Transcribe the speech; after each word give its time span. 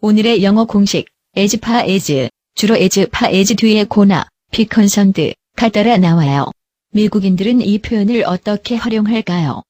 오늘의 0.00 0.42
영어 0.42 0.64
공식 0.64 1.06
as 1.36 1.56
far 1.56 1.88
as 1.88 2.28
주로 2.54 2.76
as 2.76 3.00
far 3.00 3.34
as 3.34 3.54
뒤에 3.54 3.84
고나 3.84 4.28
be 4.50 4.68
concerned가 4.72 5.68
따라 5.72 5.96
나와요. 5.96 6.50
미국인들은 6.90 7.60
이 7.60 7.78
표현을 7.78 8.22
어떻게 8.26 8.76
활용할까요? 8.76 9.62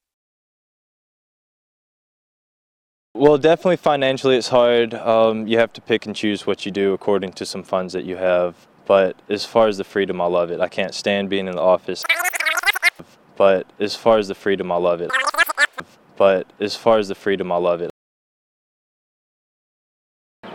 Well, 3.15 3.37
definitely 3.37 3.77
financially 3.77 4.37
it's 4.37 4.49
hard. 4.49 4.93
Um, 4.93 5.47
you 5.47 5.57
have 5.57 5.71
to 5.73 5.81
pick 5.81 6.05
and 6.05 6.13
choose 6.13 6.45
what 6.45 6.65
you 6.65 6.71
do 6.71 6.93
according 6.93 7.31
to 7.33 7.45
some 7.45 7.63
funds 7.63 7.93
that 7.93 8.03
you 8.03 8.17
have. 8.17 8.67
But 8.85 9.15
as 9.29 9.45
far 9.45 9.67
as 9.67 9.77
the 9.77 9.85
freedom, 9.85 10.19
I 10.19 10.27
love 10.27 10.51
it. 10.51 10.59
I 10.59 10.67
can't 10.67 10.93
stand 10.93 11.29
being 11.29 11.47
in 11.47 11.55
the 11.55 11.61
office. 11.61 12.03
But 13.37 13.67
as 13.79 13.95
far 13.95 14.17
as 14.17 14.27
the 14.27 14.35
freedom, 14.35 14.69
I 14.69 14.75
love 14.75 14.99
it. 14.99 15.11
But 16.17 16.51
as 16.59 16.75
far 16.75 16.99
as 16.99 17.07
the 17.07 17.15
freedom, 17.15 17.51
I 17.51 17.57
love 17.57 17.81
it. 17.81 17.88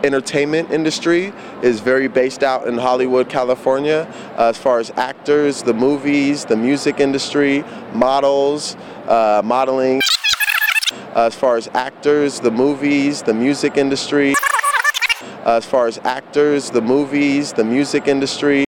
entertainment 0.06 0.70
industry 0.70 1.32
is 1.62 1.80
very 1.80 2.08
based 2.08 2.42
out 2.42 2.66
in 2.66 2.78
Hollywood, 2.78 3.28
California. 3.28 4.08
Uh, 4.38 4.46
as 4.46 4.56
far 4.56 4.78
as 4.78 4.90
actors, 4.92 5.62
the 5.62 5.74
movies, 5.74 6.44
the 6.44 6.56
music 6.56 7.00
industry, 7.00 7.64
models, 7.92 8.76
uh, 9.08 9.42
modeling. 9.44 10.00
As 11.14 11.34
far 11.34 11.56
as 11.56 11.68
actors, 11.74 12.40
the 12.40 12.50
movies, 12.50 13.22
the 13.22 13.34
music 13.34 13.76
industry. 13.76 14.34
As 15.44 15.66
far 15.66 15.86
as 15.86 15.98
actors, 15.98 16.70
the 16.70 16.82
movies, 16.82 17.52
the 17.52 17.64
music 17.64 18.06
industry. 18.08 18.64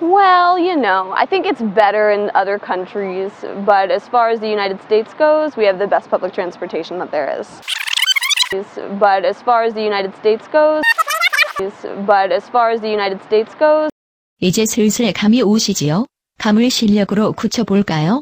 Well, 0.00 0.58
you 0.58 0.76
know, 0.76 1.12
I 1.16 1.26
think 1.26 1.46
it's 1.46 1.62
better 1.62 2.10
in 2.10 2.30
other 2.34 2.58
countries, 2.58 3.32
but 3.64 3.90
as 3.90 4.06
far 4.08 4.30
as 4.30 4.40
the 4.40 4.48
United 4.48 4.82
States 4.82 5.14
goes, 5.14 5.56
we 5.56 5.64
have 5.64 5.78
the 5.78 5.86
best 5.86 6.10
public 6.10 6.32
transportation 6.32 6.98
that 6.98 7.10
there 7.10 7.38
is. 7.40 7.60
But 8.99 9.23
as 9.25 9.41
far 9.41 9.63
as 9.63 9.73
the 9.73 9.81
United 9.81 10.13
States 10.17 10.47
goes, 10.51 10.83
but 12.05 12.31
as 12.31 12.49
far 12.49 12.71
as 12.71 12.81
the 12.81 12.89
United 12.89 13.21
States 13.23 13.55
goes, 13.57 13.89
이제 14.41 14.65
슬슬 14.65 15.13
감이 15.13 15.41
오시지요? 15.41 16.05
감을 16.39 16.69
실력으로 16.69 17.33
굳혀볼까요? 17.33 18.21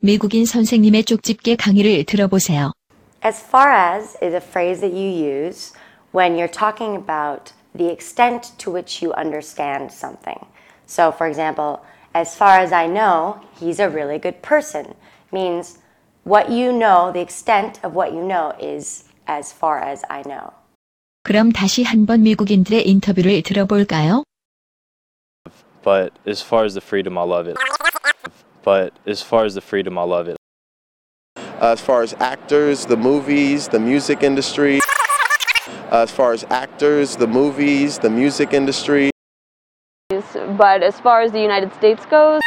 미국인 0.00 0.44
선생님의 0.44 1.04
쪽집게 1.04 1.56
강의를 1.56 2.04
들어보세요. 2.04 2.72
As 3.24 3.42
far 3.42 3.72
as 3.72 4.16
is 4.22 4.34
a 4.34 4.40
phrase 4.40 4.80
that 4.80 4.94
you 4.94 5.08
use 5.08 5.72
when 6.12 6.36
you're 6.36 6.46
talking 6.46 6.94
about 6.94 7.52
the 7.74 7.90
extent 7.90 8.52
to 8.58 8.70
which 8.70 9.02
you 9.02 9.14
understand 9.14 9.90
something. 9.90 10.38
So, 10.86 11.10
for 11.10 11.26
example, 11.26 11.80
as 12.14 12.36
far 12.36 12.60
as 12.60 12.70
I 12.70 12.86
know, 12.86 13.40
he's 13.58 13.80
a 13.80 13.88
really 13.88 14.18
good 14.18 14.42
person 14.42 14.94
means 15.32 15.78
what 16.24 16.50
you 16.50 16.70
know, 16.70 17.10
the 17.10 17.20
extent 17.20 17.80
of 17.82 17.94
what 17.94 18.12
you 18.12 18.22
know 18.22 18.52
is 18.60 19.04
as 19.28 19.52
far 19.52 19.82
as 19.82 20.02
I 20.08 20.22
know. 20.22 20.52
그럼 21.22 21.52
다시 21.52 21.82
한번 21.82 22.22
미국인들의 22.22 22.86
인터뷰를 22.86 23.42
들어볼까요? 23.42 24.24
But 25.82 26.12
as 26.26 26.42
far 26.42 26.64
as 26.64 26.74
the 26.74 26.80
freedom, 26.80 27.18
I 27.18 27.24
love 27.24 27.48
it. 27.48 27.56
But 28.62 28.92
as 29.06 29.22
far 29.22 29.44
as 29.44 29.54
the 29.54 29.60
freedom, 29.60 29.98
I 29.98 30.04
love 30.04 30.28
it. 30.28 30.36
Uh, 31.60 31.72
as 31.72 31.80
far 31.80 32.02
as 32.02 32.14
actors, 32.20 32.86
the 32.86 32.96
movies, 32.96 33.68
the 33.68 33.78
music 33.78 34.22
industry. 34.22 34.80
Uh, 35.92 36.02
as 36.02 36.10
far 36.10 36.32
as 36.32 36.44
actors, 36.50 37.16
the 37.16 37.26
movies, 37.26 37.98
the 37.98 38.10
music 38.10 38.52
industry. 38.52 39.10
but 40.56 40.82
as 40.82 41.00
far 41.00 41.22
as 41.22 41.32
the 41.32 41.40
United 41.40 41.72
States 41.74 42.04
goes, 42.06 42.40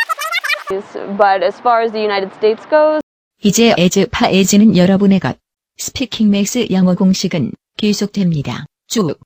but 1.17 1.44
as 1.44 1.59
far 1.59 1.81
as 1.81 1.92
the 1.92 2.02
United 2.02 2.34
States 2.36 2.66
goes, 2.70 3.02
이제 3.44 3.73
as 3.78 3.98
far 4.12 4.30
as는 4.30 4.76
여러분의 4.76 5.20
것. 5.20 5.38
스피킹 5.78 6.31
맥스 6.31 6.69
영어 6.70 6.95
공식은 6.95 7.53
계속됩니다. 7.77 8.67
쭉. 8.89 9.19